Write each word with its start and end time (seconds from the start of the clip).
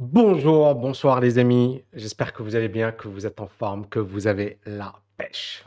Bonjour, 0.00 0.76
bonsoir 0.76 1.18
les 1.18 1.38
amis. 1.38 1.82
J'espère 1.92 2.32
que 2.32 2.44
vous 2.44 2.54
allez 2.54 2.68
bien, 2.68 2.92
que 2.92 3.08
vous 3.08 3.26
êtes 3.26 3.40
en 3.40 3.48
forme, 3.48 3.84
que 3.88 3.98
vous 3.98 4.28
avez 4.28 4.60
la 4.64 4.94
pêche. 5.16 5.64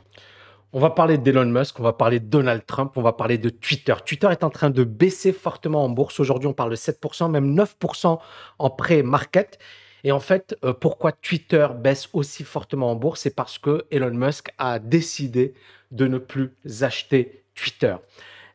On 0.71 0.79
va 0.79 0.89
parler 0.89 1.17
d'Elon 1.17 1.47
Musk, 1.47 1.77
on 1.81 1.83
va 1.83 1.91
parler 1.91 2.21
de 2.21 2.27
Donald 2.27 2.65
Trump, 2.65 2.93
on 2.95 3.01
va 3.01 3.11
parler 3.11 3.37
de 3.37 3.49
Twitter. 3.49 3.93
Twitter 4.05 4.29
est 4.31 4.45
en 4.45 4.49
train 4.49 4.69
de 4.69 4.85
baisser 4.85 5.33
fortement 5.33 5.83
en 5.83 5.89
bourse. 5.89 6.21
Aujourd'hui, 6.21 6.47
on 6.47 6.53
parle 6.53 6.69
de 6.69 6.77
7%, 6.77 7.29
même 7.29 7.53
9% 7.53 8.19
en 8.57 8.69
pré-market. 8.69 9.59
Et 10.05 10.13
en 10.13 10.21
fait, 10.21 10.57
euh, 10.63 10.71
pourquoi 10.71 11.11
Twitter 11.11 11.67
baisse 11.77 12.07
aussi 12.13 12.45
fortement 12.45 12.89
en 12.89 12.95
bourse 12.95 13.19
C'est 13.19 13.35
parce 13.35 13.57
que 13.57 13.85
Elon 13.91 14.13
Musk 14.13 14.53
a 14.57 14.79
décidé 14.79 15.55
de 15.91 16.07
ne 16.07 16.19
plus 16.19 16.53
acheter 16.79 17.43
Twitter. 17.53 17.97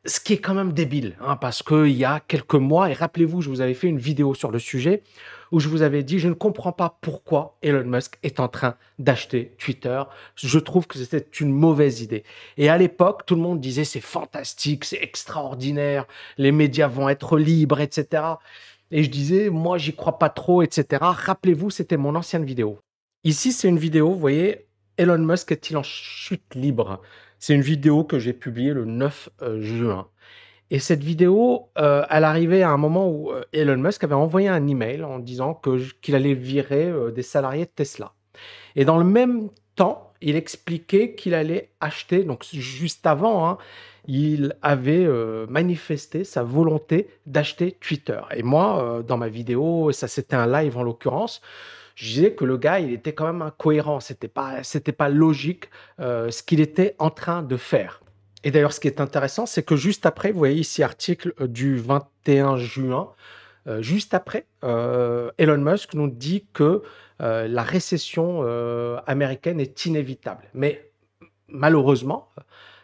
Ce 0.06 0.20
qui 0.20 0.32
est 0.32 0.38
quand 0.38 0.54
même 0.54 0.72
débile, 0.72 1.18
hein, 1.20 1.36
parce 1.36 1.62
qu'il 1.62 1.90
y 1.90 2.06
a 2.06 2.20
quelques 2.20 2.54
mois, 2.54 2.88
et 2.88 2.94
rappelez-vous, 2.94 3.42
je 3.42 3.50
vous 3.50 3.60
avais 3.60 3.74
fait 3.74 3.88
une 3.88 3.98
vidéo 3.98 4.34
sur 4.34 4.50
le 4.50 4.58
sujet 4.58 5.02
où 5.52 5.60
je 5.60 5.68
vous 5.68 5.82
avais 5.82 6.02
dit, 6.02 6.18
je 6.18 6.28
ne 6.28 6.34
comprends 6.34 6.72
pas 6.72 6.98
pourquoi 7.00 7.58
Elon 7.62 7.84
Musk 7.84 8.18
est 8.22 8.40
en 8.40 8.48
train 8.48 8.76
d'acheter 8.98 9.54
Twitter. 9.58 10.02
Je 10.36 10.58
trouve 10.58 10.86
que 10.86 10.98
c'était 10.98 11.26
une 11.40 11.52
mauvaise 11.52 12.00
idée. 12.00 12.24
Et 12.56 12.68
à 12.68 12.78
l'époque, 12.78 13.26
tout 13.26 13.34
le 13.34 13.40
monde 13.40 13.60
disait, 13.60 13.84
c'est 13.84 14.00
fantastique, 14.00 14.84
c'est 14.84 15.02
extraordinaire, 15.02 16.06
les 16.38 16.52
médias 16.52 16.88
vont 16.88 17.08
être 17.08 17.38
libres, 17.38 17.80
etc. 17.80 18.22
Et 18.90 19.02
je 19.02 19.10
disais, 19.10 19.50
moi, 19.50 19.78
j'y 19.78 19.94
crois 19.94 20.18
pas 20.18 20.28
trop, 20.28 20.62
etc. 20.62 20.98
Rappelez-vous, 21.00 21.70
c'était 21.70 21.96
mon 21.96 22.14
ancienne 22.14 22.44
vidéo. 22.44 22.78
Ici, 23.24 23.52
c'est 23.52 23.68
une 23.68 23.78
vidéo, 23.78 24.10
vous 24.12 24.18
voyez, 24.18 24.66
Elon 24.96 25.18
Musk 25.18 25.52
est-il 25.52 25.76
en 25.76 25.82
chute 25.82 26.54
libre? 26.54 27.02
C'est 27.38 27.54
une 27.54 27.62
vidéo 27.62 28.04
que 28.04 28.18
j'ai 28.18 28.32
publiée 28.32 28.72
le 28.72 28.84
9 28.84 29.28
euh, 29.42 29.60
juin. 29.60 30.08
Et 30.70 30.78
cette 30.78 31.02
vidéo, 31.02 31.68
euh, 31.78 32.04
elle 32.10 32.24
arrivait 32.24 32.62
à 32.62 32.70
un 32.70 32.76
moment 32.76 33.08
où 33.08 33.30
euh, 33.30 33.42
Elon 33.52 33.76
Musk 33.76 34.02
avait 34.04 34.14
envoyé 34.14 34.48
un 34.48 34.66
email 34.66 35.04
en 35.04 35.18
disant 35.18 35.60
qu'il 36.02 36.14
allait 36.14 36.34
virer 36.34 36.92
des 37.14 37.22
salariés 37.22 37.66
de 37.66 37.70
Tesla. 37.70 38.12
Et 38.74 38.84
dans 38.84 38.98
le 38.98 39.04
même 39.04 39.48
temps, 39.76 40.12
il 40.20 40.36
expliquait 40.36 41.14
qu'il 41.14 41.34
allait 41.34 41.70
acheter, 41.80 42.24
donc 42.24 42.44
juste 42.44 43.06
avant, 43.06 43.48
hein, 43.48 43.58
il 44.08 44.56
avait 44.62 45.04
euh, 45.04 45.46
manifesté 45.48 46.24
sa 46.24 46.42
volonté 46.42 47.08
d'acheter 47.26 47.72
Twitter. 47.72 48.20
Et 48.34 48.42
moi, 48.42 48.82
euh, 48.82 49.02
dans 49.02 49.16
ma 49.16 49.28
vidéo, 49.28 49.92
ça 49.92 50.08
c'était 50.08 50.36
un 50.36 50.46
live 50.46 50.76
en 50.76 50.82
l'occurrence, 50.82 51.40
je 51.94 52.06
disais 52.06 52.32
que 52.32 52.44
le 52.44 52.56
gars, 52.58 52.78
il 52.78 52.92
était 52.92 53.14
quand 53.14 53.24
même 53.24 53.40
incohérent. 53.40 54.00
C'était 54.00 54.28
pas, 54.28 54.60
pas 54.98 55.08
logique 55.08 55.70
euh, 55.98 56.30
ce 56.30 56.42
qu'il 56.42 56.60
était 56.60 56.94
en 56.98 57.08
train 57.08 57.42
de 57.42 57.56
faire. 57.56 58.02
Et 58.46 58.52
d'ailleurs, 58.52 58.72
ce 58.72 58.78
qui 58.78 58.86
est 58.86 59.00
intéressant, 59.00 59.44
c'est 59.44 59.64
que 59.64 59.74
juste 59.74 60.06
après, 60.06 60.30
vous 60.30 60.38
voyez 60.38 60.60
ici 60.60 60.84
article 60.84 61.34
du 61.48 61.78
21 61.78 62.56
juin, 62.58 63.12
juste 63.80 64.14
après, 64.14 64.46
Elon 64.62 65.58
Musk 65.58 65.94
nous 65.94 66.08
dit 66.08 66.46
que 66.52 66.84
la 67.18 67.62
récession 67.64 68.42
américaine 69.04 69.58
est 69.58 69.86
inévitable. 69.86 70.44
Mais 70.54 70.92
malheureusement, 71.48 72.28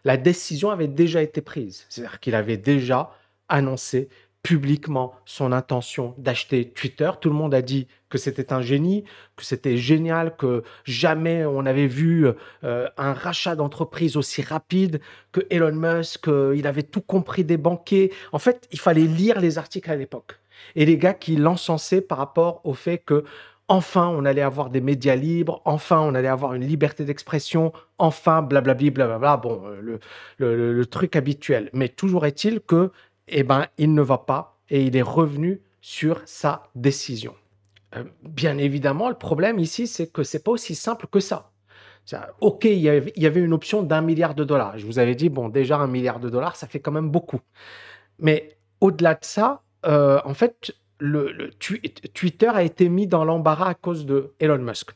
la 0.03 0.17
décision 0.17 0.71
avait 0.71 0.89
déjà 0.89 1.23
été 1.23 1.41
prise. 1.41 1.87
C'est-à-dire 1.89 2.19
qu'il 2.19 2.35
avait 2.35 2.57
déjà 2.57 3.13
annoncé 3.49 4.09
publiquement 4.43 5.15
son 5.25 5.53
intention 5.53 6.15
d'acheter 6.19 6.69
Twitter. 6.69 7.11
Tout 7.21 7.29
le 7.29 7.35
monde 7.35 7.55
a 7.55 7.63
dit 7.63 7.87
que 8.09 8.19
c'était 8.19 8.53
un 8.53 8.61
génie, 8.61 9.05
que 9.37 9.45
c'était 9.45 9.77
génial, 9.77 10.37
que 10.37 10.65
jamais 10.85 11.45
on 11.47 11.65
avait 11.65 11.87
vu 11.87 12.27
euh, 12.65 12.89
un 12.97 13.13
rachat 13.13 13.55
d'entreprise 13.55 14.17
aussi 14.17 14.43
rapide, 14.43 15.01
que 15.31 15.41
Elon 15.51 15.73
Musk, 15.75 16.29
euh, 16.29 16.55
il 16.57 16.67
avait 16.67 16.83
tout 16.83 17.01
compris 17.01 17.45
des 17.45 17.57
banquiers. 17.57 18.13
En 18.33 18.39
fait, 18.39 18.69
il 18.73 18.81
fallait 18.81 19.07
lire 19.07 19.41
les 19.41 19.59
articles 19.59 19.91
à 19.91 19.97
l'époque. 19.97 20.39
Et 20.75 20.85
les 20.85 20.99
gars 20.99 21.15
qui 21.15 21.37
l'encensaient 21.37 22.03
par 22.03 22.19
rapport 22.19 22.61
au 22.65 22.75
fait 22.75 22.99
que 22.99 23.25
enfin 23.69 24.09
on 24.09 24.25
allait 24.25 24.43
avoir 24.43 24.71
des 24.71 24.81
médias 24.81 25.15
libres, 25.15 25.63
enfin 25.65 26.01
on 26.01 26.15
allait 26.15 26.29
avoir 26.29 26.55
une 26.55 26.67
liberté 26.67 27.05
d'expression, 27.05 27.73
enfin 27.99 28.43
blablabli, 28.43 28.91
blablabla, 28.91 29.37
bon, 29.39 29.63
euh, 29.65 29.99
le, 30.39 30.73
le, 30.73 30.87
truc 30.87 31.17
habituel. 31.17 31.71
Mais 31.73 31.89
toujours 31.89 32.27
est-il 32.27 32.61
que, 32.61 32.91
eh 33.29 33.43
ben, 33.43 33.67
il 33.79 33.95
ne 33.95 34.03
va 34.03 34.19
pas 34.19 34.59
et 34.69 34.83
il 34.85 34.97
est 34.97 35.03
revenu 35.03 35.63
sur 35.81 36.21
sa 36.25 36.69
décision. 36.75 37.35
Euh, 37.97 38.05
bien 38.23 38.59
évidemment, 38.59 39.09
le 39.09 39.15
problème 39.15 39.59
ici, 39.59 39.87
c'est 39.87 40.11
que 40.11 40.23
c'est 40.23 40.43
pas 40.43 40.53
aussi 40.53 40.75
simple 40.75 41.07
que 41.07 41.21
ça. 41.21 41.53
Ok, 42.41 42.65
il 42.65 42.79
y, 42.81 42.89
avait, 42.89 43.41
une 43.41 43.53
option 43.53 43.83
d'un 43.83 44.01
milliard 44.01 44.35
de 44.35 44.45
dollars. 44.45 44.77
Je 44.77 44.87
vous 44.87 44.99
avais 44.99 45.15
dit, 45.15 45.29
bon, 45.29 45.49
déjà 45.49 45.79
un 45.79 45.87
milliard 45.87 46.19
de 46.19 46.29
dollars, 46.29 46.57
ça 46.57 46.67
fait 46.67 46.81
quand 46.81 46.91
même 46.91 47.11
beaucoup. 47.11 47.41
Mais 48.19 48.57
au-delà 48.81 49.15
de 49.15 49.25
ça, 49.25 49.63
euh, 49.87 50.21
en 50.25 50.35
fait, 50.35 50.75
Twitter 52.15 52.49
a 52.49 52.63
été 52.65 52.89
mis 52.89 53.07
dans 53.07 53.25
l'embarras 53.25 53.69
à 53.69 53.75
cause 53.75 54.05
de 54.05 54.35
Elon 54.41 54.59
Musk. 54.59 54.91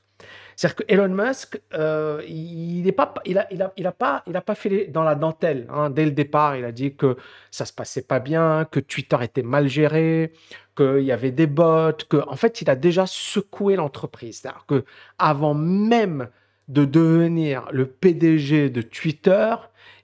C'est-à-dire 0.57 0.77
que 0.77 0.85
Elon 0.89 1.09
Musk, 1.09 1.61
euh, 1.75 2.23
il 2.27 2.83
n'a 2.83 2.93
pas, 2.93 3.15
il 3.27 3.39
a, 3.39 3.47
il 3.53 3.61
a, 3.61 3.73
il 3.77 3.87
a 3.87 3.93
pas, 3.93 4.23
il 4.27 4.35
a 4.37 4.41
pas 4.41 4.55
fait 4.55 4.87
dans 4.87 5.03
la 5.03 5.15
dentelle. 5.15 5.67
Hein. 5.71 5.91
Dès 5.91 6.07
le 6.07 6.13
départ, 6.13 6.57
il 6.57 6.65
a 6.65 6.73
dit 6.73 6.95
que 6.95 7.17
ça 7.51 7.67
se 7.67 7.75
passait 7.75 8.03
pas 8.03 8.21
bien, 8.21 8.67
que 8.71 8.81
Twitter 8.81 9.19
était 9.21 9.43
mal 9.43 9.69
géré, 9.69 10.33
qu'il 10.75 11.03
y 11.03 11.13
avait 11.13 11.31
des 11.31 11.47
bots, 11.47 11.93
que, 12.09 12.27
en 12.27 12.37
fait, 12.37 12.63
il 12.63 12.71
a 12.71 12.75
déjà 12.75 13.07
secoué 13.07 13.77
l'entreprise. 13.77 14.41
C'est-à-dire 14.41 14.65
que 14.67 14.85
avant 15.19 15.55
même 15.55 16.29
de 16.69 16.85
devenir 16.85 17.69
le 17.71 17.87
PDG 17.87 18.71
de 18.71 18.83
Twitter, 18.83 19.55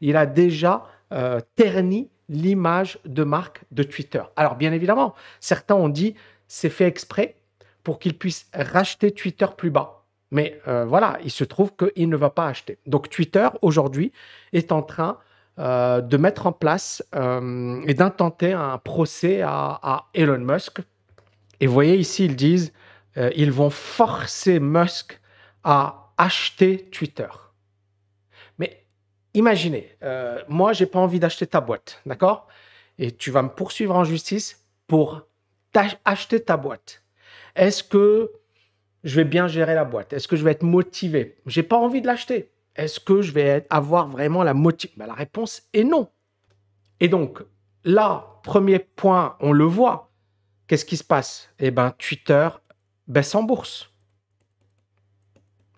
il 0.00 0.16
a 0.16 0.26
déjà 0.26 0.86
euh, 1.12 1.40
terni 1.56 2.10
l'image 2.28 2.98
de 3.04 3.24
marque 3.24 3.62
de 3.70 3.82
Twitter. 3.82 4.22
Alors 4.36 4.56
bien 4.56 4.72
évidemment, 4.72 5.14
certains 5.40 5.74
ont 5.74 5.88
dit 5.88 6.14
c'est 6.48 6.70
fait 6.70 6.86
exprès 6.86 7.36
pour 7.82 7.98
qu'il 7.98 8.16
puisse 8.16 8.48
racheter 8.54 9.10
Twitter 9.10 9.46
plus 9.56 9.70
bas. 9.70 10.01
Mais 10.32 10.60
euh, 10.66 10.84
voilà, 10.84 11.19
il 11.22 11.31
se 11.31 11.44
trouve 11.44 11.72
qu'il 11.76 12.09
ne 12.09 12.16
va 12.16 12.31
pas 12.31 12.48
acheter. 12.48 12.78
Donc 12.87 13.09
Twitter, 13.09 13.48
aujourd'hui, 13.60 14.10
est 14.53 14.72
en 14.72 14.82
train 14.82 15.19
euh, 15.60 16.00
de 16.00 16.16
mettre 16.16 16.48
en 16.48 16.53
place 16.53 17.04
euh, 17.15 17.81
et 17.87 17.94
d'intenter 17.94 18.53
un 18.53 18.78
procès 18.78 19.43
à, 19.44 20.06
Elon 20.15 20.38
Musk. 20.38 20.81
Et 21.60 21.69
vous 21.69 21.72
voyez 21.75 21.97
ici, 21.97 22.25
ils 22.25 22.34
disent, 22.34 22.72
ils 23.37 23.53
vont 23.53 23.70
forcer 23.70 24.59
Musk 24.59 25.20
à 25.62 26.10
acheter 26.16 26.88
Twitter 26.91 27.28
imaginez, 29.34 29.97
euh, 30.03 30.41
moi, 30.49 30.72
j'ai 30.72 30.87
pas 30.87 30.99
envie 30.99 31.20
d'acheter 31.20 31.47
ta 31.47 31.60
boîte, 31.60 32.00
d'accord? 32.06 32.49
Et 32.99 33.12
tu 33.12 33.31
vas 33.31 33.43
me 33.43 33.49
poursuivre 33.49 33.94
en 33.94 34.04
justice 34.04 34.64
pour 34.87 35.22
acheter 36.04 36.43
ta 36.43 36.56
boîte. 36.56 37.03
Est-ce 37.56 37.82
que 37.82 38.31
je 39.04 39.16
vais 39.16 39.24
bien 39.24 39.48
gérer 39.48 39.74
la 39.74 39.84
boîte? 39.84 40.12
Est-ce 40.12 40.28
que 40.28 40.36
je 40.36 40.44
vais 40.44 40.52
être 40.52 40.62
motivé? 40.62 41.36
J'ai 41.46 41.62
pas 41.62 41.76
envie 41.76 42.00
de 42.00 42.06
l'acheter. 42.06 42.52
Est-ce 42.76 43.00
que 43.00 43.20
je 43.22 43.32
vais 43.32 43.66
avoir 43.70 44.08
vraiment 44.08 44.42
la 44.42 44.54
motivation 44.54 44.98
ben, 44.98 45.06
La 45.06 45.14
réponse 45.14 45.62
est 45.72 45.84
non. 45.84 46.08
Et 47.00 47.08
donc, 47.08 47.42
là, 47.84 48.40
premier 48.42 48.78
point, 48.78 49.36
on 49.40 49.52
le 49.52 49.64
voit. 49.64 50.10
Qu'est-ce 50.66 50.84
qui 50.84 50.96
se 50.96 51.04
passe? 51.04 51.50
Eh 51.58 51.70
bien, 51.70 51.92
Twitter 51.98 52.48
baisse 53.06 53.34
en 53.34 53.42
bourse. 53.42 53.92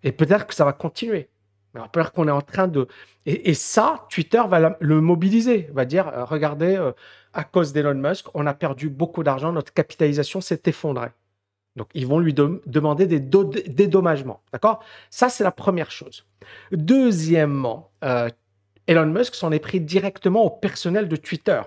Et 0.03 0.13
peut-être 0.13 0.47
que 0.47 0.55
ça 0.55 0.65
va 0.65 0.73
continuer. 0.73 1.31
Alors, 1.75 1.91
peut-être 1.91 2.13
qu'on 2.13 2.29
est 2.29 2.33
en 2.33 2.43
train 2.43 2.69
de. 2.69 2.87
Et, 3.27 3.55
ça, 3.55 4.07
Twitter 4.11 4.43
va 4.47 4.77
le 4.79 5.01
mobiliser, 5.01 5.69
va 5.73 5.85
dire 5.85 6.09
euh, 6.09 6.25
regardez, 6.25 6.77
euh, 6.77 6.93
à 7.33 7.43
cause 7.43 7.73
d'Elon 7.73 7.95
Musk, 7.95 8.27
on 8.35 8.47
a 8.47 8.55
perdu 8.55 8.89
beaucoup 8.89 9.25
d'argent, 9.25 9.51
notre 9.51 9.73
capitalisation 9.73 10.41
s'est 10.41 10.61
effondrée. 10.67 11.09
Donc, 11.77 11.89
ils 11.95 12.07
vont 12.07 12.19
lui 12.19 12.33
demander 12.33 13.07
des 13.07 13.19
dédommagements. 13.19 14.41
D'accord? 14.53 14.85
Ça, 15.11 15.29
c'est 15.29 15.45
la 15.45 15.51
première 15.51 15.91
chose. 15.91 16.25
Deuxièmement, 16.71 17.91
euh, 18.05 18.29
Elon 18.87 19.07
Musk 19.07 19.35
s'en 19.35 19.51
est 19.51 19.59
pris 19.59 19.81
directement 19.81 20.45
au 20.45 20.51
personnel 20.51 21.09
de 21.09 21.17
Twitter. 21.17 21.61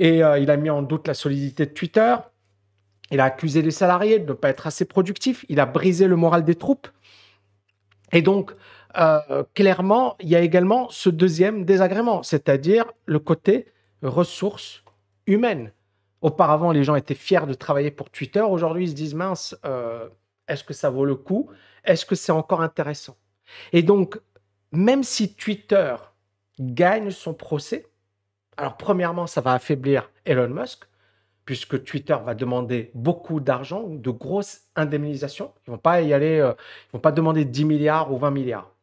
Et 0.00 0.18
il 0.18 0.50
a 0.50 0.56
mis 0.56 0.70
en 0.70 0.82
doute 0.82 1.08
la 1.08 1.14
solidité 1.14 1.66
de 1.66 1.72
Twitter. 1.72 2.14
Il 3.10 3.20
a 3.20 3.24
accusé 3.24 3.62
les 3.62 3.70
salariés 3.70 4.18
de 4.18 4.28
ne 4.28 4.32
pas 4.32 4.48
être 4.48 4.66
assez 4.66 4.84
productifs. 4.84 5.44
Il 5.48 5.60
a 5.60 5.66
brisé 5.66 6.06
le 6.06 6.16
moral 6.16 6.44
des 6.44 6.54
troupes. 6.54 6.88
Et 8.12 8.22
donc, 8.22 8.52
euh, 8.96 9.44
clairement, 9.54 10.16
il 10.20 10.28
y 10.28 10.36
a 10.36 10.40
également 10.40 10.88
ce 10.90 11.10
deuxième 11.10 11.64
désagrément, 11.64 12.22
c'est-à-dire 12.22 12.86
le 13.06 13.18
côté 13.18 13.66
ressources 14.02 14.82
humaines. 15.26 15.72
Auparavant, 16.20 16.72
les 16.72 16.84
gens 16.84 16.96
étaient 16.96 17.14
fiers 17.14 17.46
de 17.46 17.54
travailler 17.54 17.90
pour 17.90 18.10
Twitter. 18.10 18.40
Aujourd'hui, 18.40 18.84
ils 18.84 18.90
se 18.90 18.94
disent 18.94 19.14
mince, 19.14 19.56
euh, 19.64 20.08
est-ce 20.48 20.64
que 20.64 20.74
ça 20.74 20.90
vaut 20.90 21.04
le 21.04 21.14
coup? 21.14 21.50
Est-ce 21.84 22.04
que 22.04 22.14
c'est 22.14 22.32
encore 22.32 22.60
intéressant? 22.60 23.16
Et 23.72 23.82
donc, 23.82 24.20
même 24.72 25.04
si 25.04 25.34
Twitter 25.34 25.94
gagne 26.58 27.10
son 27.10 27.34
procès, 27.34 27.86
alors 28.56 28.76
premièrement, 28.76 29.26
ça 29.26 29.40
va 29.40 29.52
affaiblir 29.52 30.10
Elon 30.24 30.48
Musk, 30.48 30.84
puisque 31.44 31.84
Twitter 31.84 32.16
va 32.24 32.34
demander 32.34 32.90
beaucoup 32.94 33.40
d'argent, 33.40 33.84
de 33.88 34.10
grosses 34.10 34.62
indemnisations. 34.76 35.52
Ils 35.66 35.70
vont 35.70 35.78
pas 35.78 36.02
y 36.02 36.12
aller, 36.12 36.40
euh, 36.40 36.52
vont 36.92 36.98
pas 36.98 37.12
demander 37.12 37.44
10 37.44 37.64
milliards 37.64 38.12
ou 38.12 38.18
20 38.18 38.30
milliards 38.32 38.74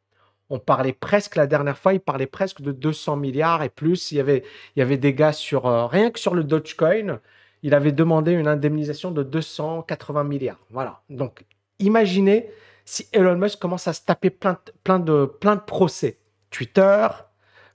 on 0.49 0.59
parlait 0.59 0.93
presque, 0.93 1.35
la 1.35 1.47
dernière 1.47 1.77
fois, 1.77 1.93
il 1.93 1.99
parlait 1.99 2.27
presque 2.27 2.61
de 2.61 2.71
200 2.71 3.17
milliards 3.17 3.63
et 3.63 3.69
plus. 3.69 4.11
Il 4.11 4.17
y 4.17 4.19
avait, 4.19 4.43
il 4.75 4.79
y 4.79 4.81
avait 4.81 4.97
des 4.97 5.13
gars 5.13 5.33
sur, 5.33 5.65
euh, 5.65 5.87
rien 5.87 6.11
que 6.11 6.19
sur 6.19 6.35
le 6.35 6.43
Dogecoin, 6.43 7.19
il 7.63 7.73
avait 7.73 7.91
demandé 7.91 8.31
une 8.31 8.47
indemnisation 8.47 9.11
de 9.11 9.23
280 9.23 10.23
milliards. 10.23 10.59
Voilà. 10.69 11.01
Donc, 11.09 11.45
imaginez 11.79 12.51
si 12.85 13.07
Elon 13.11 13.37
Musk 13.37 13.59
commence 13.59 13.87
à 13.87 13.93
se 13.93 14.01
taper 14.05 14.29
plein, 14.29 14.59
plein, 14.83 14.99
de, 14.99 15.25
plein 15.25 15.55
de 15.55 15.61
procès. 15.61 16.19
Twitter, 16.51 17.07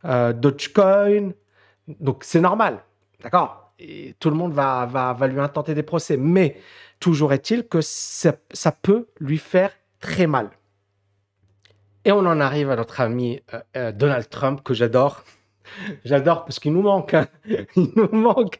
euh, 0.04 0.32
Dogecoin. 0.32 1.32
Donc, 1.88 2.22
c'est 2.22 2.40
normal. 2.40 2.84
D'accord? 3.22 3.72
Tout 4.20 4.30
le 4.30 4.36
monde 4.36 4.52
va, 4.52 4.86
va, 4.86 5.12
va 5.12 5.26
lui 5.26 5.40
intenter 5.40 5.74
des 5.74 5.82
procès. 5.82 6.16
Mais 6.16 6.58
toujours 7.00 7.32
est-il 7.32 7.66
que 7.66 7.80
ça 7.80 8.72
peut 8.82 9.08
lui 9.18 9.38
faire 9.38 9.72
très 9.98 10.26
mal. 10.26 10.50
Et 12.04 12.12
on 12.12 12.20
en 12.20 12.40
arrive 12.40 12.70
à 12.70 12.76
notre 12.76 13.00
ami 13.00 13.40
euh, 13.52 13.60
euh, 13.76 13.92
Donald 13.92 14.28
Trump, 14.28 14.62
que 14.64 14.72
j'adore. 14.72 15.24
j'adore 16.04 16.44
parce 16.44 16.58
qu'il 16.58 16.72
nous 16.72 16.82
manque. 16.82 17.14
Hein. 17.14 17.26
Il 17.76 17.92
nous 17.94 18.08
manque. 18.12 18.58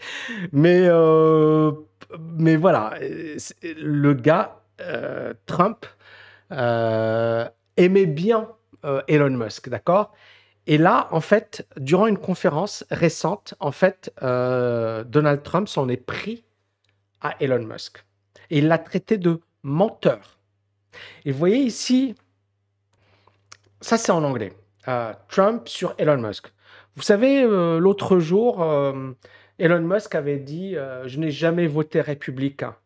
Mais, 0.53 0.83
euh, 0.85 1.73
mais 2.19 2.57
voilà, 2.57 2.95
le 3.01 4.13
gars, 4.15 4.57
Trump, 5.47 5.87
aimait 6.51 8.07
bien 8.07 8.49
Elon 9.09 9.31
Musk, 9.31 9.69
d'accord? 9.69 10.13
Et 10.67 10.79
là, 10.79 11.09
en 11.11 11.21
fait, 11.21 11.67
durant 11.77 12.07
une 12.07 12.19
conférence 12.19 12.85
récente, 12.91 13.55
en 13.61 13.73
fait, 13.73 14.13
Donald 14.21 15.43
Trump 15.43 15.69
s'en 15.69 15.89
est 15.89 15.99
pris 15.99 16.45
à 17.21 17.37
Elon 17.41 17.65
Musk. 17.65 18.05
Et 18.49 18.59
il 18.59 18.69
l'a 18.69 18.79
traité 18.79 19.19
de 19.19 19.41
menteur. 19.63 20.39
Et 21.25 21.33
vous 21.33 21.39
voyez 21.39 21.59
ici, 21.59 22.15
ça 23.81 23.97
c'est 23.97 24.13
en 24.13 24.23
anglais. 24.25 24.53
Euh, 24.89 25.13
Trump 25.29 25.69
sur 25.69 25.95
Elon 25.99 26.19
Musk. 26.19 26.53
Vous 26.97 27.03
savez, 27.03 27.43
euh, 27.43 27.79
l'autre 27.79 28.19
jour, 28.19 28.63
euh, 28.63 29.13
Elon 29.59 29.83
Musk 29.83 30.15
avait 30.15 30.39
dit 30.39 30.75
Je 31.05 31.19
n'ai 31.19 31.31
jamais 31.31 31.67
voté 31.67 32.01
républicain. 32.01 32.77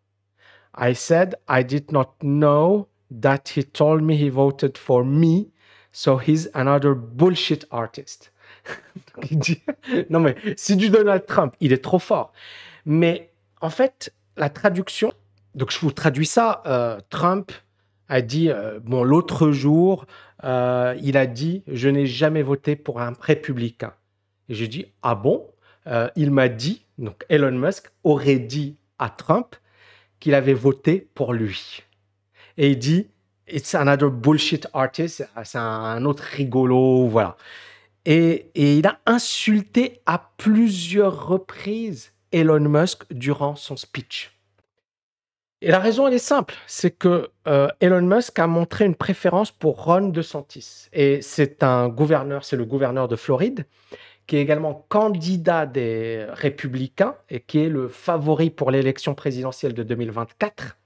I 0.76 0.94
said 0.94 1.36
I 1.48 1.64
did 1.64 1.92
not 1.92 2.16
know 2.20 2.88
that 3.22 3.42
he 3.54 3.64
told 3.64 4.02
me 4.02 4.14
he 4.14 4.28
voted 4.28 4.76
for 4.76 5.04
me, 5.04 5.52
so 5.92 6.18
he's 6.18 6.50
another 6.52 6.94
bullshit 6.94 7.64
artist. 7.70 8.32
il 9.30 9.38
dit 9.38 9.62
Non, 10.10 10.18
mais 10.18 10.34
c'est 10.56 10.74
du 10.74 10.90
Donald 10.90 11.24
Trump, 11.26 11.54
il 11.60 11.72
est 11.72 11.82
trop 11.82 12.00
fort. 12.00 12.32
Mais 12.86 13.30
en 13.60 13.70
fait, 13.70 14.12
la 14.36 14.50
traduction, 14.50 15.12
donc 15.54 15.70
je 15.70 15.78
vous 15.78 15.92
traduis 15.92 16.26
ça 16.26 17.00
Trump 17.08 17.52
a 18.08 18.20
dit, 18.20 18.50
euh, 18.50 18.80
bon, 18.82 19.02
l'autre 19.04 19.50
jour, 19.50 20.06
euh, 20.44 20.94
il 21.02 21.16
a 21.16 21.26
dit, 21.26 21.62
je 21.66 21.88
n'ai 21.88 22.06
jamais 22.06 22.42
voté 22.42 22.76
pour 22.76 23.00
un 23.00 23.12
républicain. 23.20 23.92
Et 24.48 24.54
j'ai 24.54 24.68
dit, 24.68 24.86
ah 25.02 25.14
bon? 25.14 25.46
Euh, 25.86 26.08
Il 26.16 26.30
m'a 26.30 26.48
dit, 26.48 26.84
donc 26.98 27.24
Elon 27.28 27.52
Musk 27.52 27.90
aurait 28.04 28.38
dit 28.38 28.76
à 28.98 29.10
Trump 29.10 29.56
qu'il 30.20 30.34
avait 30.34 30.54
voté 30.54 31.08
pour 31.14 31.32
lui. 31.32 31.82
Et 32.56 32.70
il 32.70 32.78
dit, 32.78 33.08
it's 33.48 33.74
another 33.74 34.10
bullshit 34.10 34.66
artist, 34.72 35.28
c'est 35.44 35.58
un 35.58 36.04
autre 36.04 36.22
rigolo, 36.22 37.08
voilà. 37.08 37.36
Et, 38.06 38.50
et 38.54 38.78
il 38.78 38.86
a 38.86 39.00
insulté 39.06 40.00
à 40.06 40.30
plusieurs 40.36 41.26
reprises 41.26 42.12
Elon 42.32 42.60
Musk 42.60 43.04
durant 43.10 43.56
son 43.56 43.76
speech. 43.76 44.33
Et 45.60 45.70
la 45.70 45.78
raison, 45.78 46.06
elle 46.06 46.14
est 46.14 46.18
simple, 46.18 46.54
c'est 46.66 46.90
que 46.90 47.30
euh, 47.46 47.68
Elon 47.80 48.02
Musk 48.02 48.38
a 48.38 48.46
montré 48.46 48.84
une 48.84 48.94
préférence 48.94 49.50
pour 49.50 49.84
Ron 49.84 50.08
DeSantis. 50.08 50.88
Et 50.92 51.22
c'est 51.22 51.62
un 51.62 51.88
gouverneur, 51.88 52.44
c'est 52.44 52.56
le 52.56 52.66
gouverneur 52.66 53.08
de 53.08 53.16
Floride, 53.16 53.64
qui 54.26 54.36
est 54.36 54.40
également 54.40 54.84
candidat 54.88 55.64
des 55.64 56.26
républicains 56.30 57.14
et 57.30 57.40
qui 57.40 57.60
est 57.60 57.68
le 57.68 57.88
favori 57.88 58.50
pour 58.50 58.70
l'élection 58.70 59.14
présidentielle 59.14 59.74
de 59.74 59.82
2024. 59.82 60.76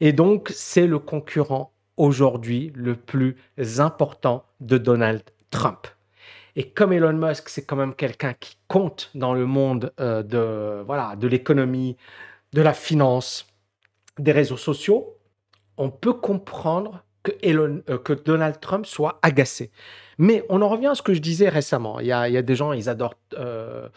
Et 0.00 0.12
donc, 0.12 0.50
c'est 0.52 0.86
le 0.86 0.98
concurrent 0.98 1.72
aujourd'hui 1.96 2.72
le 2.74 2.96
plus 2.96 3.36
important 3.78 4.44
de 4.60 4.78
Donald 4.78 5.22
Trump. 5.50 5.86
Et 6.56 6.68
comme 6.68 6.92
Elon 6.92 7.12
Musk, 7.12 7.48
c'est 7.48 7.64
quand 7.64 7.76
même 7.76 7.94
quelqu'un 7.94 8.34
qui 8.34 8.56
compte 8.68 9.10
dans 9.14 9.32
le 9.32 9.46
monde 9.46 9.92
euh, 10.00 10.22
de 10.22 10.82
voilà 10.84 11.16
de 11.16 11.26
l'économie, 11.26 11.96
de 12.52 12.60
la 12.60 12.74
finance, 12.74 13.46
des 14.18 14.32
réseaux 14.32 14.56
sociaux, 14.56 15.18
on 15.76 15.90
peut 15.90 16.12
comprendre 16.12 17.04
que, 17.22 17.32
Elon, 17.42 17.82
euh, 17.88 17.98
que 17.98 18.12
Donald 18.12 18.60
Trump 18.60 18.86
soit 18.86 19.18
agacé. 19.22 19.70
Mais 20.18 20.44
on 20.48 20.62
en 20.62 20.68
revient 20.68 20.88
à 20.88 20.94
ce 20.94 21.02
que 21.02 21.14
je 21.14 21.20
disais 21.20 21.48
récemment. 21.48 22.00
Il 22.00 22.06
y 22.06 22.12
a, 22.12 22.42
des 22.42 22.56
gens, 22.56 22.72
ils 22.72 22.88
adorent 22.88 23.14
euh, 23.34 23.88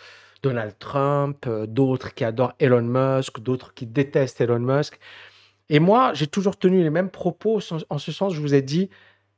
Donald 0.44 0.76
Trump, 0.80 1.46
euh, 1.48 1.66
d'autres 1.66 2.14
qui 2.14 2.24
adorent 2.24 2.54
Elon 2.60 2.82
Musk, 2.82 3.40
d'autres 3.40 3.74
qui 3.74 3.86
détestent 3.88 4.42
Elon 4.42 4.60
Musk. 4.60 5.00
Et 5.70 5.80
moi, 5.80 6.14
j'ai 6.14 6.28
toujours 6.28 6.58
tenu 6.58 6.84
les 6.84 6.90
mêmes 6.90 7.10
propos. 7.10 7.60
En 7.90 7.98
ce 7.98 8.12
sens, 8.12 8.34
je 8.34 8.42
vous 8.42 8.54
ai 8.54 8.62
dit, 8.62 8.90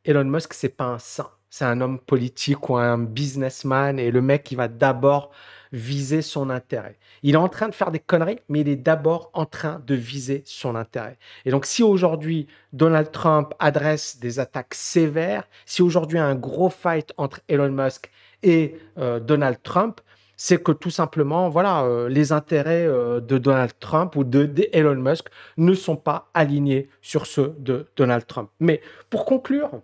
Elon 0.03 0.25
Musk, 0.25 0.53
c'est 0.53 0.75
pas 0.75 0.85
un 0.85 0.99
saint. 0.99 1.29
C'est 1.49 1.65
un 1.65 1.81
homme 1.81 1.99
politique 1.99 2.69
ou 2.69 2.77
un 2.77 2.97
businessman. 2.97 3.99
Et 3.99 4.11
le 4.11 4.21
mec, 4.21 4.51
il 4.51 4.55
va 4.55 4.67
d'abord 4.67 5.31
viser 5.71 6.21
son 6.21 6.49
intérêt. 6.49 6.97
Il 7.23 7.33
est 7.35 7.37
en 7.37 7.49
train 7.49 7.67
de 7.67 7.75
faire 7.75 7.91
des 7.91 7.99
conneries, 7.99 8.39
mais 8.49 8.61
il 8.61 8.69
est 8.69 8.75
d'abord 8.75 9.29
en 9.33 9.45
train 9.45 9.81
de 9.85 9.95
viser 9.95 10.43
son 10.45 10.75
intérêt. 10.75 11.17
Et 11.45 11.51
donc, 11.51 11.65
si 11.65 11.83
aujourd'hui 11.83 12.47
Donald 12.73 13.11
Trump 13.11 13.53
adresse 13.59 14.19
des 14.19 14.39
attaques 14.39 14.73
sévères, 14.73 15.47
si 15.65 15.81
aujourd'hui 15.81 16.19
un 16.19 16.35
gros 16.35 16.69
fight 16.69 17.13
entre 17.17 17.41
Elon 17.47 17.71
Musk 17.71 18.09
et 18.43 18.75
euh, 18.97 19.19
Donald 19.19 19.57
Trump, 19.63 20.01
c'est 20.39 20.61
que 20.61 20.71
tout 20.71 20.91
simplement, 20.91 21.49
voilà, 21.49 21.81
euh, 21.81 22.07
les 22.07 22.31
intérêts 22.31 22.85
euh, 22.85 23.19
de 23.19 23.39
Donald 23.39 23.71
Trump 23.79 24.15
ou 24.15 24.23
de, 24.23 24.45
de, 24.45 24.69
Elon 24.71 24.95
Musk 24.95 25.29
ne 25.57 25.73
sont 25.73 25.95
pas 25.95 26.29
alignés 26.35 26.89
sur 27.01 27.25
ceux 27.25 27.55
de 27.57 27.87
Donald 27.95 28.27
Trump. 28.27 28.49
Mais 28.59 28.81
pour 29.09 29.25
conclure, 29.25 29.81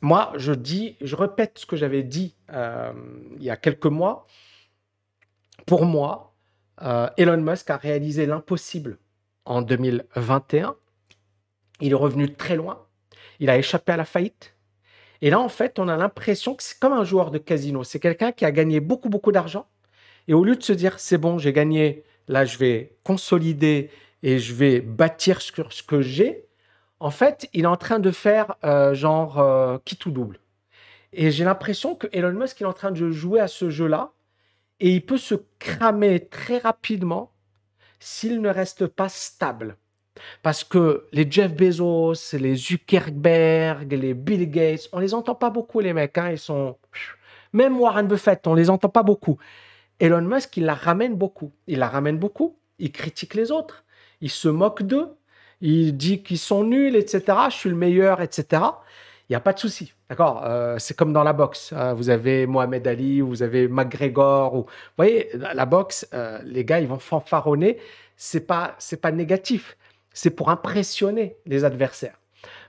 moi, 0.00 0.32
je 0.36 0.52
dis, 0.52 0.96
je 1.00 1.14
répète 1.16 1.58
ce 1.58 1.66
que 1.66 1.76
j'avais 1.76 2.02
dit 2.02 2.34
il 2.52 3.42
y 3.42 3.50
a 3.50 3.56
quelques 3.56 3.86
mois 3.86 4.26
pour 5.66 5.84
moi, 5.84 6.34
euh, 6.82 7.08
Elon 7.16 7.40
Musk 7.40 7.70
a 7.70 7.76
réalisé 7.76 8.26
l'impossible 8.26 8.98
en 9.44 9.62
2021. 9.62 10.74
Il 11.80 11.92
est 11.92 11.94
revenu 11.94 12.32
très 12.34 12.56
loin. 12.56 12.86
Il 13.38 13.50
a 13.50 13.58
échappé 13.58 13.92
à 13.92 13.96
la 13.96 14.04
faillite. 14.04 14.54
Et 15.22 15.30
là, 15.30 15.38
en 15.38 15.48
fait, 15.48 15.78
on 15.78 15.88
a 15.88 15.96
l'impression 15.96 16.54
que 16.54 16.62
c'est 16.62 16.78
comme 16.78 16.92
un 16.92 17.04
joueur 17.04 17.30
de 17.30 17.38
casino. 17.38 17.84
C'est 17.84 18.00
quelqu'un 18.00 18.32
qui 18.32 18.44
a 18.44 18.52
gagné 18.52 18.80
beaucoup, 18.80 19.08
beaucoup 19.08 19.32
d'argent. 19.32 19.66
Et 20.28 20.34
au 20.34 20.44
lieu 20.44 20.56
de 20.56 20.62
se 20.62 20.72
dire, 20.72 20.98
c'est 20.98 21.18
bon, 21.18 21.38
j'ai 21.38 21.52
gagné, 21.52 22.04
là, 22.28 22.44
je 22.44 22.58
vais 22.58 22.96
consolider 23.04 23.90
et 24.22 24.38
je 24.38 24.54
vais 24.54 24.80
bâtir 24.80 25.40
sur 25.42 25.72
ce 25.72 25.82
que 25.82 26.02
j'ai, 26.02 26.46
en 27.00 27.10
fait, 27.10 27.48
il 27.52 27.64
est 27.64 27.66
en 27.66 27.76
train 27.76 27.98
de 27.98 28.10
faire 28.10 28.56
euh, 28.64 28.94
genre 28.94 29.38
euh, 29.38 29.78
qui 29.84 29.96
tout 29.96 30.10
double. 30.10 30.38
Et 31.12 31.30
j'ai 31.30 31.44
l'impression 31.44 31.96
que 31.96 32.06
Elon 32.12 32.32
Musk 32.32 32.62
est 32.62 32.66
en 32.66 32.72
train 32.72 32.92
de 32.92 33.10
jouer 33.10 33.40
à 33.40 33.48
ce 33.48 33.70
jeu-là 33.70 34.12
et 34.78 34.90
il 34.90 35.04
peut 35.04 35.18
se 35.18 35.34
cramer 35.58 36.28
très 36.28 36.58
rapidement 36.58 37.32
s'il 37.98 38.40
ne 38.40 38.48
reste 38.48 38.86
pas 38.86 39.08
stable. 39.08 39.76
Parce 40.42 40.62
que 40.62 41.06
les 41.12 41.30
Jeff 41.30 41.54
Bezos, 41.54 42.36
les 42.36 42.54
Zuckerberg, 42.54 43.92
les 43.92 44.14
Bill 44.14 44.50
Gates, 44.50 44.88
on 44.92 44.98
les 44.98 45.14
entend 45.14 45.34
pas 45.34 45.50
beaucoup 45.50 45.80
les 45.80 45.92
mecs, 45.92 46.18
hein, 46.18 46.30
ils 46.30 46.38
sont 46.38 46.76
même 47.52 47.80
Warren 47.80 48.06
Buffett, 48.06 48.46
on 48.46 48.54
les 48.54 48.70
entend 48.70 48.88
pas 48.88 49.02
beaucoup. 49.02 49.38
Elon 49.98 50.22
Musk, 50.22 50.56
il 50.56 50.64
la 50.64 50.74
ramène 50.74 51.14
beaucoup. 51.14 51.52
Il 51.66 51.78
la 51.78 51.88
ramène 51.88 52.18
beaucoup. 52.18 52.56
Il 52.78 52.92
critique 52.92 53.34
les 53.34 53.50
autres. 53.50 53.84
Il 54.20 54.30
se 54.30 54.48
moque 54.48 54.82
d'eux. 54.82 55.08
Il 55.60 55.96
dit 55.96 56.22
qu'ils 56.22 56.38
sont 56.38 56.64
nuls, 56.64 56.96
etc. 56.96 57.38
Je 57.50 57.54
suis 57.54 57.70
le 57.70 57.76
meilleur, 57.76 58.20
etc 58.20 58.60
il 59.30 59.34
n'y 59.34 59.36
a 59.36 59.40
pas 59.40 59.52
de 59.52 59.60
souci. 59.60 59.94
D'accord 60.08 60.42
euh, 60.44 60.76
C'est 60.80 60.96
comme 60.96 61.12
dans 61.12 61.22
la 61.22 61.32
boxe. 61.32 61.72
Hein. 61.72 61.94
vous 61.94 62.10
avez 62.10 62.48
Mohamed 62.48 62.84
Ali, 62.88 63.20
vous 63.20 63.44
avez 63.44 63.68
McGregor. 63.68 64.54
Ou... 64.54 64.62
Vous 64.62 64.66
voyez, 64.96 65.30
la 65.34 65.66
boxe, 65.66 66.08
euh, 66.12 66.40
les 66.44 66.64
gars, 66.64 66.80
ils 66.80 66.88
vont 66.88 66.98
fanfaronner. 66.98 67.78
C'est 68.16 68.44
pas, 68.44 68.74
c'est 68.80 69.00
pas 69.00 69.12
négatif. 69.12 69.76
C'est 70.12 70.30
pour 70.30 70.50
impressionner 70.50 71.36
les 71.46 71.64
adversaires. 71.64 72.18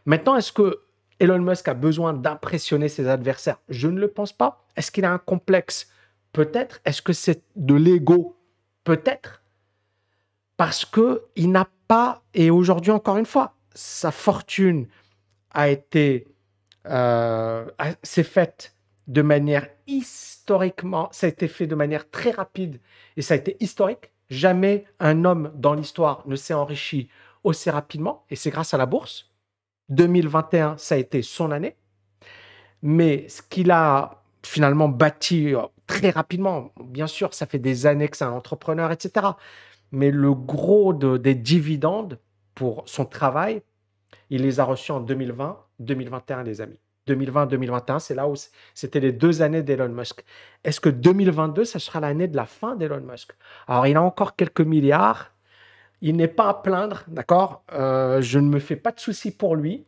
Maintenant, 0.06 0.36
est-ce 0.36 0.52
que 0.52 0.82
Elon 1.20 1.40
Musk 1.40 1.68
a 1.68 1.74
besoin 1.74 2.14
d'impressionner 2.14 2.90
ses 2.90 3.08
adversaires? 3.08 3.58
Je 3.68 3.88
ne 3.88 4.00
le 4.00 4.10
pense 4.10 4.32
pas. 4.32 4.64
Est-ce 4.76 4.92
qu'il 4.92 5.04
a 5.04 5.12
un 5.12 5.18
complexe? 5.18 5.90
Peut-être. 6.32 6.80
Est-ce 6.86 7.02
que 7.02 7.12
c'est 7.12 7.42
de 7.56 7.74
l'ego? 7.74 8.38
Peut-être. 8.84 9.41
Parce 10.62 10.86
que 10.86 11.24
il 11.36 11.50
n'a 11.52 11.68
pas, 11.88 12.22
et 12.36 12.52
aujourd'hui 12.52 12.92
encore 12.92 13.18
une 13.18 13.26
fois, 13.26 13.56
sa 13.74 14.12
fortune 14.12 14.86
a 15.50 15.70
été 15.70 16.28
euh, 16.86 17.66
s'est 18.04 18.22
faite 18.22 18.76
de 19.08 19.24
manière 19.24 19.68
historiquement, 19.88 21.10
ça 21.12 21.26
a 21.26 21.30
été 21.32 21.48
fait 21.48 21.66
de 21.66 21.74
manière 21.74 22.08
très 22.12 22.30
rapide 22.30 22.80
et 23.18 23.24
ça 23.24 23.34
a 23.34 23.38
été 23.38 23.58
historique. 23.60 24.12
Jamais 24.30 24.86
un 25.00 25.26
homme 25.26 25.52
dans 25.56 25.74
l'histoire 25.74 26.22
ne 26.28 26.36
s'est 26.36 26.54
enrichi 26.54 27.10
aussi 27.44 27.72
rapidement 27.72 28.24
et 28.30 28.36
c'est 28.36 28.52
grâce 28.52 28.76
à 28.76 28.78
la 28.78 28.86
bourse. 28.86 29.32
2021, 29.90 30.78
ça 30.78 30.94
a 30.94 31.00
été 31.00 31.24
son 31.24 31.50
année. 31.50 31.76
Mais 32.84 33.28
ce 33.30 33.42
qu'il 33.42 33.72
a 33.72 34.22
finalement 34.44 34.90
bâti 34.90 35.56
euh, 35.56 35.64
très 35.88 36.12
rapidement, 36.12 36.72
bien 36.84 37.08
sûr, 37.08 37.34
ça 37.34 37.48
fait 37.48 37.58
des 37.58 37.88
années 37.88 38.10
que 38.10 38.18
c'est 38.18 38.26
un 38.26 38.32
entrepreneur, 38.32 38.92
etc. 38.92 39.26
mais 39.92 40.12
le 40.12 40.34
gros 40.34 40.94
des 40.94 41.36
dividendes 41.36 42.20
pour 42.56 42.84
son 42.86 43.06
travail, 43.06 43.62
il 44.30 44.44
les 44.44 44.60
a 44.60 44.64
reçus 44.64 44.92
en 44.92 45.00
2020, 45.02 45.58
2021, 45.80 46.44
les 46.44 46.62
amis. 46.62 46.80
2020-2021, 47.08 48.00
c'est 48.00 48.14
là 48.14 48.28
où 48.28 48.36
c'était 48.74 49.00
les 49.00 49.12
deux 49.12 49.42
années 49.42 49.64
d'Elon 49.64 49.90
Musk. 49.90 50.24
Est-ce 50.64 50.80
que 50.80 50.90
2022, 50.90 51.66
ça 51.66 51.80
sera 51.80 52.00
l'année 52.00 52.28
de 52.28 52.36
la 52.36 52.46
fin 52.46 52.76
d'Elon 52.76 53.02
Musk? 53.02 53.32
Alors, 53.68 53.88
il 53.88 53.98
a 53.98 54.02
encore 54.02 54.36
quelques 54.36 54.62
milliards. 54.62 55.32
Il 56.02 56.16
n'est 56.16 56.28
pas 56.28 56.50
à 56.50 56.54
plaindre, 56.54 57.04
d'accord? 57.08 57.64
Euh, 57.74 58.22
Je 58.22 58.40
ne 58.40 58.48
me 58.48 58.60
fais 58.60 58.76
pas 58.76 58.92
de 58.92 59.00
soucis 59.00 59.32
pour 59.36 59.56
lui. 59.56 59.86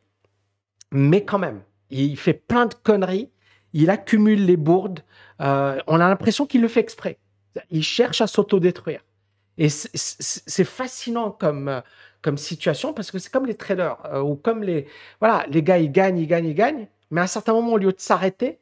Mais 0.91 1.23
quand 1.23 1.39
même, 1.39 1.61
il 1.89 2.17
fait 2.17 2.33
plein 2.33 2.65
de 2.65 2.73
conneries. 2.73 3.31
Il 3.73 3.89
accumule 3.89 4.45
les 4.45 4.57
bourdes. 4.57 4.99
Euh, 5.41 5.79
on 5.87 5.99
a 5.99 6.07
l'impression 6.07 6.45
qu'il 6.45 6.61
le 6.61 6.67
fait 6.67 6.79
exprès. 6.79 7.19
Il 7.71 7.83
cherche 7.83 8.21
à 8.21 8.27
s'autodétruire. 8.27 9.01
Et 9.57 9.69
c'est 9.69 10.63
fascinant 10.63 11.31
comme, 11.31 11.67
euh, 11.67 11.81
comme 12.21 12.37
situation 12.37 12.93
parce 12.93 13.11
que 13.11 13.19
c'est 13.19 13.31
comme 13.31 13.45
les 13.45 13.55
traders 13.55 13.97
ou 14.25 14.35
comme 14.35 14.63
les. 14.63 14.87
Voilà, 15.19 15.45
les 15.49 15.61
gars, 15.61 15.77
ils 15.77 15.91
gagnent, 15.91 16.17
ils 16.17 16.27
gagnent, 16.27 16.47
ils 16.47 16.55
gagnent. 16.55 16.87
Mais 17.11 17.21
à 17.21 17.25
un 17.25 17.27
certain 17.27 17.53
moment, 17.53 17.73
au 17.73 17.77
lieu 17.77 17.91
de 17.91 17.99
s'arrêter, 17.99 18.59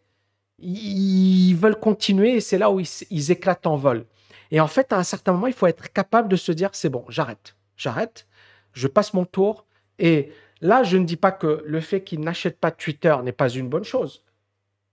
ils 0.62 1.56
veulent 1.56 1.80
continuer 1.80 2.36
et 2.36 2.42
c'est 2.42 2.58
là 2.58 2.72
où 2.72 2.80
ils, 2.80 3.32
éclatent 3.32 3.68
en 3.68 3.76
vol. 3.76 4.06
Et 4.52 4.60
en 4.60 4.68
fait, 4.68 4.92
à 4.94 4.98
un 4.98 5.04
certain 5.04 5.32
moment, 5.34 5.48
il 5.48 5.54
faut 5.54 5.68
être 5.68 5.92
capable 5.92 6.28
de 6.28 6.36
se 6.36 6.52
dire, 6.52 6.70
c'est 6.74 6.90
bon, 6.90 7.06
j'arrête, 7.10 7.56
j'arrête, 7.78 8.28
je 8.74 8.88
passe 8.88 9.14
mon 9.14 9.26
tour. 9.26 9.66
Et 10.00 10.32
là, 10.62 10.84
je 10.84 10.98
ne 10.98 11.06
dis 11.06 11.16
pas 11.16 11.32
que 11.32 11.64
le 11.66 11.80
fait 11.80 12.04
qu'il 12.04 12.20
n'achète 12.20 12.60
pas 12.60 12.72
Twitter 12.72 13.16
n'est 13.24 13.32
pas 13.32 13.50
une 13.50 13.70
bonne 13.70 13.84
chose. 13.84 14.24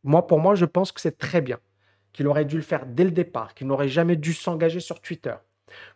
Moi, 0.05 0.27
pour 0.27 0.39
moi, 0.39 0.55
je 0.55 0.65
pense 0.65 0.93
que 0.93 1.01
c'est 1.01 1.19
très 1.19 1.41
bien, 1.41 1.59
qu'il 2.13 2.29
aurait 2.29 2.45
dû 2.45 2.57
le 2.57 2.63
faire 2.63 2.87
dès 2.87 3.05
le 3.05 3.11
départ, 3.11 3.55
qu'il 3.55 3.67
n'aurait 3.67 3.89
jamais 3.89 4.17
dû 4.17 4.33
s'engager 4.33 4.81
sur 4.81 5.01
Twitter, 5.01 5.35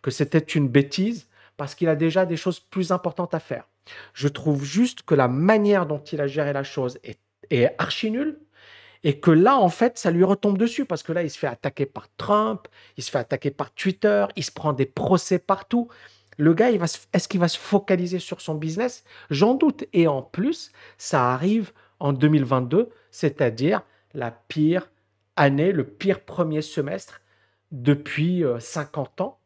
que 0.03 0.11
c'était 0.11 0.39
une 0.39 0.69
bêtise 0.69 1.29
parce 1.57 1.75
qu'il 1.75 1.89
a 1.89 1.97
déjà 1.97 2.27
des 2.27 2.37
choses 2.37 2.61
plus 2.61 2.93
importantes 2.93 3.35
à 3.35 3.41
faire. 3.41 3.69
Je 4.15 4.29
trouve 4.29 4.65
juste 4.65 5.03
que 5.03 5.15
la 5.15 5.29
manière 5.29 5.87
dont 5.87 5.99
il 5.99 6.21
a 6.21 6.27
géré 6.27 6.53
la 6.53 6.63
chose 6.63 6.99
est 7.51 7.75
archi 7.79 8.11
nul 8.11 8.39
et 9.05 9.19
que 9.19 9.31
là, 9.31 9.59
en 9.59 9.69
fait, 9.69 9.99
ça 9.99 10.11
lui 10.11 10.25
retombe 10.25 10.59
dessus 10.59 10.85
parce 10.85 11.03
que 11.03 11.13
là, 11.13 11.23
il 11.23 11.31
se 11.31 11.39
fait 11.39 11.49
attaquer 11.49 11.87
par 11.87 12.09
Trump, 12.17 12.69
il 12.97 13.03
se 13.03 13.11
fait 13.11 13.19
attaquer 13.19 13.51
par 13.51 13.73
Twitter, 13.73 14.27
il 14.37 14.45
se 14.45 14.53
prend 14.53 14.73
des 14.73 14.87
procès 14.87 15.39
partout. 15.39 15.89
Le 16.39 16.55
gars, 16.55 16.71
est-ce 16.71 17.29
qu'il 17.29 17.41
va 17.41 17.49
se 17.49 17.59
focaliser 17.59 18.19
sur 18.19 18.41
son 18.41 18.55
business? 18.55 19.05
J'en 19.31 19.55
doute. 19.55 19.85
Et 19.93 20.07
en 20.07 20.23
plus, 20.23 20.71
ça 20.99 21.33
arrive 21.33 21.73
en 21.99 22.13
2022, 22.13 22.91
c'est-à-dire 23.11 23.83
la 24.15 24.31
pire 24.31 24.91
année, 25.37 25.73
le 25.73 25.85
pire 25.85 26.21
premier 26.21 26.63
semestre 26.63 27.21
depuis 27.71 28.45
50 28.59 29.21
euh, 29.21 29.25
ans. 29.25 29.39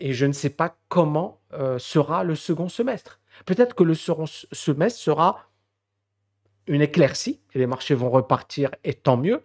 Et 0.00 0.12
je 0.12 0.26
ne 0.26 0.32
sais 0.32 0.50
pas 0.50 0.76
comment 0.88 1.40
euh, 1.52 1.78
sera 1.78 2.24
le 2.24 2.34
second 2.34 2.68
semestre. 2.68 3.20
Peut-être 3.44 3.74
que 3.74 3.84
le 3.84 3.94
second 3.94 4.26
semestre 4.26 5.00
sera 5.00 5.50
une 6.66 6.82
éclaircie 6.82 7.40
et 7.54 7.58
les 7.58 7.66
marchés 7.66 7.94
vont 7.94 8.10
repartir 8.10 8.70
et 8.84 8.94
tant 8.94 9.16
mieux. 9.16 9.42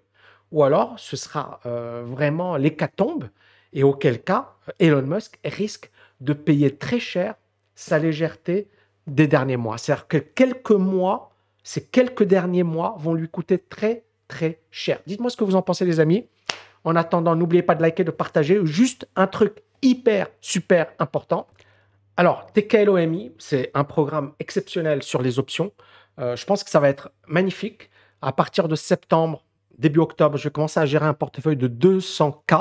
Ou 0.51 0.63
alors 0.63 0.99
ce 0.99 1.15
sera 1.15 1.59
euh, 1.65 2.03
vraiment 2.05 2.57
l'hécatombe 2.57 3.29
et 3.73 3.83
auquel 3.83 4.21
cas 4.21 4.53
Elon 4.79 5.03
Musk 5.03 5.39
risque 5.45 5.91
de 6.19 6.33
payer 6.33 6.75
très 6.75 6.99
cher 6.99 7.35
sa 7.75 7.99
légèreté 7.99 8.69
des 9.07 9.27
derniers 9.27 9.57
mois. 9.57 9.77
C'est-à-dire 9.77 10.07
que 10.07 10.17
quelques 10.17 10.71
mois, 10.71 11.31
ces 11.63 11.85
quelques 11.85 12.23
derniers 12.23 12.63
mois 12.63 12.95
vont 12.99 13.13
lui 13.13 13.29
coûter 13.29 13.57
très 13.57 14.03
très 14.27 14.61
cher. 14.71 14.99
Dites-moi 15.07 15.29
ce 15.29 15.37
que 15.37 15.43
vous 15.43 15.55
en 15.55 15.61
pensez 15.61 15.85
les 15.85 15.99
amis. 15.99 16.27
En 16.83 16.95
attendant, 16.95 17.35
n'oubliez 17.35 17.63
pas 17.63 17.75
de 17.75 17.81
liker, 17.81 18.03
de 18.03 18.11
partager. 18.11 18.59
Juste 18.63 19.07
un 19.15 19.27
truc 19.27 19.61
hyper 19.81 20.27
super 20.41 20.87
important. 20.99 21.47
Alors, 22.17 22.47
TKLOMI, 22.53 23.31
c'est 23.37 23.71
un 23.73 23.83
programme 23.83 24.33
exceptionnel 24.39 25.01
sur 25.01 25.21
les 25.21 25.39
options. 25.39 25.71
Euh, 26.19 26.35
je 26.35 26.45
pense 26.45 26.63
que 26.63 26.69
ça 26.69 26.79
va 26.79 26.89
être 26.89 27.11
magnifique. 27.27 27.89
À 28.21 28.31
partir 28.31 28.67
de 28.67 28.75
septembre, 28.75 29.43
début 29.77 29.99
octobre, 29.99 30.37
je 30.37 30.43
vais 30.43 30.51
commencer 30.51 30.79
à 30.79 30.85
gérer 30.85 31.05
un 31.05 31.13
portefeuille 31.13 31.57
de 31.57 31.67
200 31.67 32.43
k. 32.47 32.55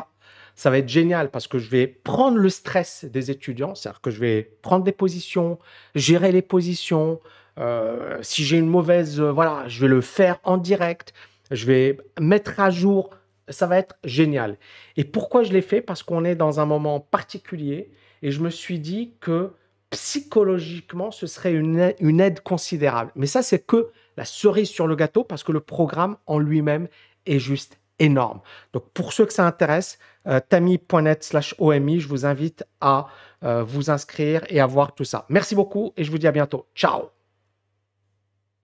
Ça 0.55 0.71
va 0.71 0.79
être 0.79 0.89
génial 0.89 1.31
parce 1.31 1.47
que 1.47 1.59
je 1.59 1.69
vais 1.69 1.87
prendre 1.87 2.37
le 2.37 2.49
stress 2.49 3.05
des 3.05 3.31
étudiants, 3.31 3.75
c'est-à-dire 3.75 4.01
que 4.01 4.11
je 4.11 4.21
vais 4.21 4.43
prendre 4.63 4.85
des 4.85 4.93
positions, 4.93 5.59
gérer 5.95 6.33
les 6.33 6.43
positions. 6.43 7.21
Euh, 7.59 8.19
si 8.23 8.45
j'ai 8.45 8.59
une 8.59 8.69
mauvaise, 8.69 9.21
euh, 9.21 9.31
voilà, 9.31 9.65
je 9.69 9.81
vais 9.83 9.89
le 9.89 10.01
faire 10.01 10.39
en 10.45 10.57
direct. 10.57 11.13
Je 11.51 11.67
vais 11.67 11.99
mettre 12.21 12.61
à 12.61 12.71
jour. 12.71 13.11
Ça 13.51 13.67
va 13.67 13.79
être 13.79 13.97
génial. 14.05 14.57
Et 14.97 15.05
pourquoi 15.05 15.43
je 15.43 15.53
l'ai 15.53 15.63
fait? 15.63 15.81
Parce 15.81 16.03
qu'on 16.03 16.25
est 16.25 16.35
dans 16.35 16.61
un 16.61 16.67
moment 16.67 17.01
particulier 17.01 17.91
et 18.23 18.31
je 18.31 18.41
me 18.41 18.51
suis 18.51 18.79
dit 18.79 19.15
que 19.21 19.53
psychologiquement, 19.91 21.11
ce 21.11 21.27
serait 21.27 21.53
une 21.53 22.21
aide, 22.21 22.41
considérable. 22.41 23.11
Mais 23.17 23.27
ça, 23.27 23.43
c'est 23.43 23.59
que 23.59 23.89
la 24.17 24.25
cerise 24.25 24.69
sur 24.69 24.87
le 24.87 24.95
gâteau 24.95 25.25
parce 25.25 25.43
que 25.43 25.53
le 25.53 25.61
programme 25.61 26.17
en 26.27 26.39
lui-même 26.39 26.89
est 27.27 27.39
juste 27.39 27.79
énorme. 27.99 28.41
Donc, 28.73 28.85
pour 28.95 29.13
ceux 29.13 29.27
que 29.27 29.33
ça 29.33 29.47
intéresse, 29.47 29.99
euh, 30.27 30.41
tami.net 30.49 31.23
slash 31.25 31.55
OMI, 31.59 32.01
je 32.01 32.09
vous 32.09 32.25
invite 32.25 32.65
à 32.81 33.09
euh, 33.45 33.63
vous 33.63 33.91
inscrire 33.91 34.43
et 34.49 34.61
à 34.61 34.67
voir 34.67 34.95
tout 34.95 35.05
ça. 35.05 35.27
Merci 35.29 35.55
beaucoup 35.55 35.93
et 35.97 36.05
je 36.05 36.11
vous 36.11 36.19
dis 36.19 36.27
à 36.27 36.33
bientôt. 36.33 36.67
Ciao 36.75 37.20